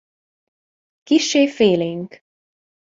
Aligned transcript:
Kissé 1.05 1.47
félénk. 1.47 2.23